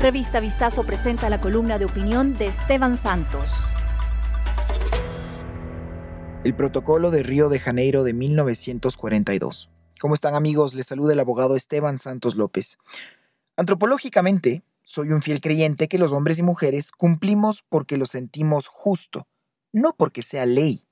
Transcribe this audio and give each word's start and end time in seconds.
Revista 0.00 0.40
Vistazo 0.40 0.84
presenta 0.84 1.28
la 1.28 1.42
columna 1.42 1.78
de 1.78 1.84
opinión 1.84 2.38
de 2.38 2.46
Esteban 2.46 2.96
Santos. 2.96 3.50
El 6.42 6.54
protocolo 6.54 7.10
de 7.10 7.22
Río 7.22 7.50
de 7.50 7.58
Janeiro 7.58 8.02
de 8.02 8.14
1942. 8.14 9.68
¿Cómo 10.00 10.14
están 10.14 10.34
amigos? 10.34 10.72
Les 10.72 10.86
saluda 10.86 11.12
el 11.12 11.20
abogado 11.20 11.54
Esteban 11.54 11.98
Santos 11.98 12.36
López. 12.36 12.78
Antropológicamente, 13.58 14.62
soy 14.84 15.10
un 15.10 15.20
fiel 15.20 15.42
creyente 15.42 15.86
que 15.86 15.98
los 15.98 16.12
hombres 16.12 16.38
y 16.38 16.42
mujeres 16.42 16.92
cumplimos 16.92 17.62
porque 17.68 17.98
lo 17.98 18.06
sentimos 18.06 18.68
justo, 18.68 19.28
no 19.70 19.94
porque 19.98 20.22
sea 20.22 20.46
ley. 20.46 20.86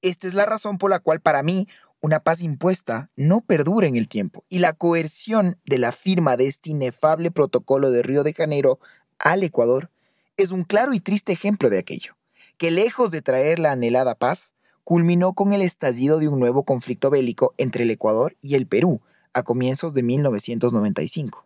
Esta 0.00 0.28
es 0.28 0.32
la 0.32 0.46
razón 0.46 0.78
por 0.78 0.88
la 0.88 1.00
cual 1.00 1.20
para 1.20 1.42
mí 1.42 1.68
una 2.00 2.20
paz 2.20 2.42
impuesta 2.42 3.10
no 3.16 3.40
perdura 3.40 3.86
en 3.86 3.96
el 3.96 4.08
tiempo 4.08 4.44
y 4.48 4.58
la 4.58 4.72
coerción 4.72 5.58
de 5.64 5.78
la 5.78 5.92
firma 5.92 6.36
de 6.36 6.46
este 6.46 6.70
inefable 6.70 7.30
protocolo 7.30 7.90
de 7.90 8.02
Río 8.02 8.22
de 8.22 8.32
Janeiro 8.32 8.78
al 9.18 9.42
Ecuador 9.42 9.90
es 10.36 10.50
un 10.50 10.64
claro 10.64 10.92
y 10.92 11.00
triste 11.00 11.32
ejemplo 11.32 11.70
de 11.70 11.78
aquello, 11.78 12.16
que 12.58 12.70
lejos 12.70 13.10
de 13.10 13.22
traer 13.22 13.58
la 13.58 13.72
anhelada 13.72 14.14
paz, 14.14 14.54
culminó 14.84 15.32
con 15.32 15.52
el 15.52 15.62
estallido 15.62 16.18
de 16.18 16.28
un 16.28 16.38
nuevo 16.38 16.64
conflicto 16.64 17.10
bélico 17.10 17.54
entre 17.56 17.82
el 17.82 17.90
Ecuador 17.90 18.36
y 18.40 18.54
el 18.54 18.66
Perú 18.66 19.00
a 19.32 19.42
comienzos 19.42 19.94
de 19.94 20.02
1995. 20.02 21.44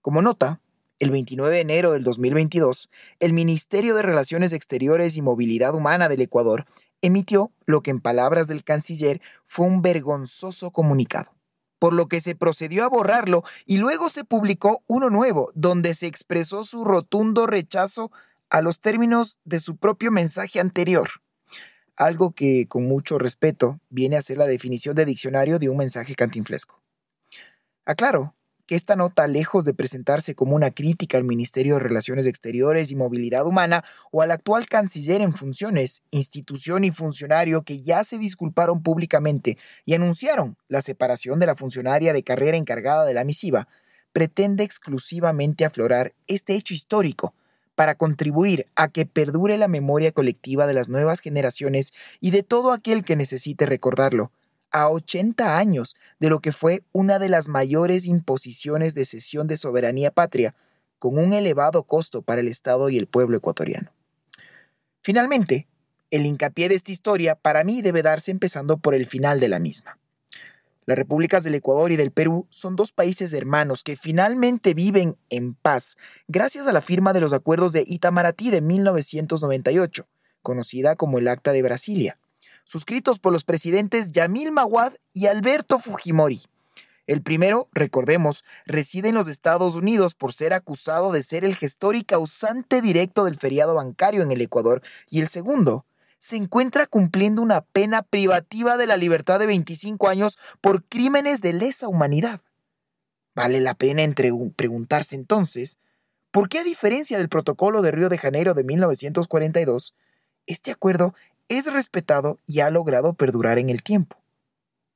Como 0.00 0.22
nota, 0.22 0.60
el 1.00 1.10
29 1.10 1.52
de 1.52 1.60
enero 1.60 1.92
del 1.92 2.04
2022, 2.04 2.90
el 3.18 3.32
Ministerio 3.32 3.96
de 3.96 4.02
Relaciones 4.02 4.52
Exteriores 4.52 5.16
y 5.16 5.22
Movilidad 5.22 5.74
Humana 5.74 6.08
del 6.08 6.20
Ecuador 6.20 6.66
emitió 7.06 7.52
lo 7.66 7.82
que 7.82 7.90
en 7.90 8.00
palabras 8.00 8.46
del 8.46 8.64
canciller 8.64 9.20
fue 9.44 9.66
un 9.66 9.82
vergonzoso 9.82 10.70
comunicado, 10.70 11.34
por 11.78 11.92
lo 11.92 12.06
que 12.06 12.20
se 12.20 12.34
procedió 12.34 12.84
a 12.84 12.88
borrarlo 12.88 13.42
y 13.66 13.76
luego 13.76 14.08
se 14.08 14.24
publicó 14.24 14.82
uno 14.86 15.10
nuevo, 15.10 15.50
donde 15.54 15.94
se 15.94 16.06
expresó 16.06 16.64
su 16.64 16.84
rotundo 16.84 17.46
rechazo 17.46 18.10
a 18.50 18.62
los 18.62 18.80
términos 18.80 19.38
de 19.44 19.60
su 19.60 19.76
propio 19.76 20.10
mensaje 20.10 20.60
anterior, 20.60 21.08
algo 21.96 22.32
que 22.32 22.66
con 22.68 22.84
mucho 22.84 23.18
respeto 23.18 23.80
viene 23.88 24.16
a 24.16 24.22
ser 24.22 24.38
la 24.38 24.46
definición 24.46 24.94
de 24.94 25.04
diccionario 25.04 25.58
de 25.58 25.68
un 25.68 25.76
mensaje 25.76 26.14
cantinflesco. 26.14 26.82
Aclaro 27.84 28.33
que 28.66 28.76
esta 28.76 28.96
nota, 28.96 29.26
lejos 29.26 29.64
de 29.64 29.74
presentarse 29.74 30.34
como 30.34 30.54
una 30.54 30.70
crítica 30.70 31.18
al 31.18 31.24
Ministerio 31.24 31.74
de 31.74 31.80
Relaciones 31.80 32.26
Exteriores 32.26 32.90
y 32.90 32.96
Movilidad 32.96 33.46
Humana 33.46 33.84
o 34.10 34.22
al 34.22 34.30
actual 34.30 34.66
canciller 34.66 35.20
en 35.20 35.34
funciones, 35.34 36.02
institución 36.10 36.84
y 36.84 36.90
funcionario 36.90 37.62
que 37.62 37.82
ya 37.82 38.04
se 38.04 38.18
disculparon 38.18 38.82
públicamente 38.82 39.58
y 39.84 39.94
anunciaron 39.94 40.56
la 40.68 40.82
separación 40.82 41.38
de 41.40 41.46
la 41.46 41.56
funcionaria 41.56 42.12
de 42.12 42.22
carrera 42.22 42.56
encargada 42.56 43.04
de 43.04 43.14
la 43.14 43.24
misiva, 43.24 43.68
pretende 44.12 44.64
exclusivamente 44.64 45.64
aflorar 45.64 46.14
este 46.26 46.54
hecho 46.54 46.72
histórico 46.72 47.34
para 47.74 47.96
contribuir 47.96 48.66
a 48.76 48.88
que 48.88 49.04
perdure 49.04 49.58
la 49.58 49.68
memoria 49.68 50.12
colectiva 50.12 50.66
de 50.66 50.74
las 50.74 50.88
nuevas 50.88 51.20
generaciones 51.20 51.92
y 52.20 52.30
de 52.30 52.42
todo 52.42 52.72
aquel 52.72 53.04
que 53.04 53.16
necesite 53.16 53.66
recordarlo 53.66 54.30
a 54.74 54.90
80 54.90 55.56
años 55.56 55.94
de 56.18 56.28
lo 56.28 56.40
que 56.40 56.50
fue 56.50 56.82
una 56.90 57.20
de 57.20 57.28
las 57.28 57.48
mayores 57.48 58.06
imposiciones 58.06 58.94
de 58.94 59.04
cesión 59.04 59.46
de 59.46 59.56
soberanía 59.56 60.10
patria, 60.10 60.54
con 60.98 61.16
un 61.16 61.32
elevado 61.32 61.84
costo 61.84 62.22
para 62.22 62.40
el 62.40 62.48
Estado 62.48 62.88
y 62.88 62.98
el 62.98 63.06
pueblo 63.06 63.36
ecuatoriano. 63.36 63.92
Finalmente, 65.00 65.68
el 66.10 66.26
hincapié 66.26 66.68
de 66.68 66.74
esta 66.74 66.90
historia 66.90 67.36
para 67.36 67.62
mí 67.62 67.82
debe 67.82 68.02
darse 68.02 68.32
empezando 68.32 68.76
por 68.76 68.94
el 68.94 69.06
final 69.06 69.38
de 69.38 69.48
la 69.48 69.60
misma. 69.60 69.96
Las 70.86 70.98
repúblicas 70.98 71.44
del 71.44 71.54
Ecuador 71.54 71.92
y 71.92 71.96
del 71.96 72.10
Perú 72.10 72.48
son 72.50 72.74
dos 72.74 72.90
países 72.90 73.32
hermanos 73.32 73.84
que 73.84 73.96
finalmente 73.96 74.74
viven 74.74 75.16
en 75.30 75.54
paz 75.54 75.96
gracias 76.26 76.66
a 76.66 76.72
la 76.72 76.82
firma 76.82 77.12
de 77.12 77.20
los 77.20 77.32
acuerdos 77.32 77.72
de 77.72 77.84
Itamaraty 77.86 78.50
de 78.50 78.60
1998, 78.60 80.08
conocida 80.42 80.96
como 80.96 81.20
el 81.20 81.28
Acta 81.28 81.52
de 81.52 81.62
Brasilia 81.62 82.18
suscritos 82.64 83.18
por 83.18 83.32
los 83.32 83.44
presidentes 83.44 84.10
Yamil 84.10 84.50
Mawad 84.50 84.94
y 85.12 85.26
Alberto 85.26 85.78
Fujimori. 85.78 86.42
El 87.06 87.22
primero, 87.22 87.68
recordemos, 87.72 88.44
reside 88.64 89.10
en 89.10 89.14
los 89.14 89.28
Estados 89.28 89.74
Unidos 89.74 90.14
por 90.14 90.32
ser 90.32 90.54
acusado 90.54 91.12
de 91.12 91.22
ser 91.22 91.44
el 91.44 91.54
gestor 91.54 91.96
y 91.96 92.04
causante 92.04 92.80
directo 92.80 93.24
del 93.24 93.36
feriado 93.36 93.74
bancario 93.74 94.22
en 94.22 94.30
el 94.30 94.40
Ecuador, 94.40 94.82
y 95.10 95.20
el 95.20 95.28
segundo, 95.28 95.84
se 96.18 96.36
encuentra 96.36 96.86
cumpliendo 96.86 97.42
una 97.42 97.60
pena 97.60 98.02
privativa 98.02 98.78
de 98.78 98.86
la 98.86 98.96
libertad 98.96 99.38
de 99.38 99.46
25 99.46 100.08
años 100.08 100.38
por 100.62 100.82
crímenes 100.82 101.42
de 101.42 101.52
lesa 101.52 101.86
humanidad. 101.88 102.40
Vale 103.34 103.60
la 103.60 103.74
pena 103.74 104.02
preguntarse 104.56 105.16
entonces, 105.16 105.78
¿por 106.30 106.48
qué 106.48 106.60
a 106.60 106.64
diferencia 106.64 107.18
del 107.18 107.28
protocolo 107.28 107.82
de 107.82 107.90
Río 107.90 108.08
de 108.08 108.16
Janeiro 108.16 108.54
de 108.54 108.64
1942, 108.64 109.92
este 110.46 110.70
acuerdo 110.70 111.14
es 111.48 111.72
respetado 111.72 112.38
y 112.46 112.60
ha 112.60 112.70
logrado 112.70 113.14
perdurar 113.14 113.58
en 113.58 113.70
el 113.70 113.82
tiempo. 113.82 114.16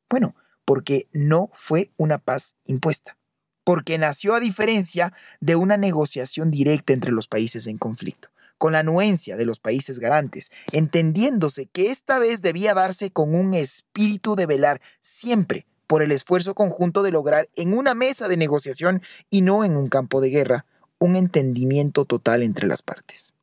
Bueno, 0.09 0.35
porque 0.65 1.09
no 1.13 1.51
fue 1.53 1.91
una 1.97 2.19
paz 2.19 2.57
impuesta, 2.65 3.17
porque 3.65 3.99
nació 3.99 4.35
a 4.35 4.41
diferencia 4.41 5.13
de 5.41 5.57
una 5.57 5.77
negociación 5.77 6.51
directa 6.51 6.93
entre 6.93 7.13
los 7.13 7.27
países 7.27 7.67
en 7.67 7.79
conflicto, 7.79 8.29
con 8.59 8.73
la 8.73 8.81
anuencia 8.81 9.37
de 9.37 9.47
los 9.47 9.61
países 9.61 9.99
garantes, 9.99 10.51
entendiéndose 10.73 11.67
que 11.67 11.91
esta 11.91 12.19
vez 12.19 12.43
debía 12.43 12.75
darse 12.75 13.11
con 13.11 13.35
un 13.35 13.55
espíritu 13.55 14.37
de 14.37 14.47
velar 14.47 14.81
siempre 15.01 15.67
por 15.87 16.03
el 16.03 16.13
esfuerzo 16.13 16.55
conjunto 16.55 17.03
de 17.03 17.13
lograr 17.13 17.49
en 17.57 17.73
una 17.73 17.95
mesa 17.95 18.29
de 18.29 18.37
negociación 18.37 19.01
y 19.31 19.41
no 19.41 19.65
en 19.65 19.75
un 19.75 19.89
campo 19.89 20.21
de 20.21 20.29
guerra 20.29 20.67
un 20.99 21.17
entendimiento 21.17 22.05
total 22.05 22.43
entre 22.43 22.67
las 22.67 22.83
partes. 22.83 23.35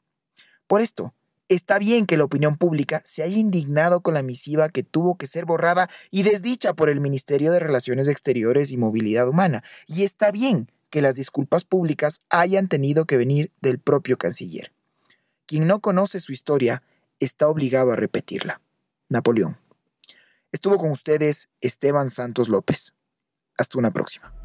Por 0.67 0.81
esto, 0.81 1.14
Está 1.47 1.77
bien 1.77 2.07
que 2.07 2.17
la 2.17 2.23
opinión 2.23 2.55
pública 2.55 3.03
se 3.05 3.21
haya 3.21 3.37
indignado 3.37 4.01
con 4.01 4.15
la 4.15 4.23
misiva 4.23 4.69
que 4.69 4.81
tuvo 4.81 5.15
que 5.15 5.27
ser 5.27 5.45
borrada 5.45 5.89
y 6.09 6.23
desdicha 6.23 6.73
por 6.73 6.89
el 6.89 6.99
Ministerio 6.99 7.51
de 7.51 7.59
Relaciones 7.59 8.07
Exteriores 8.07 8.71
y 8.71 8.77
Movilidad 8.77 9.27
Humana. 9.27 9.63
Y 9.85 10.03
está 10.03 10.31
bien 10.31 10.71
que 10.89 11.03
las 11.03 11.13
disculpas 11.13 11.63
públicas 11.63 12.21
hayan 12.29 12.67
tenido 12.67 13.05
que 13.05 13.17
venir 13.17 13.51
del 13.61 13.77
propio 13.77 14.17
canciller. 14.17 14.71
Quien 15.45 15.67
no 15.67 15.81
conoce 15.81 16.19
su 16.19 16.31
historia 16.31 16.81
está 17.19 17.47
obligado 17.47 17.91
a 17.91 17.95
repetirla. 17.95 18.61
Napoleón. 19.09 19.59
Estuvo 20.51 20.77
con 20.77 20.89
ustedes 20.89 21.49
Esteban 21.61 22.09
Santos 22.09 22.49
López. 22.49 22.95
Hasta 23.57 23.77
una 23.77 23.91
próxima. 23.91 24.44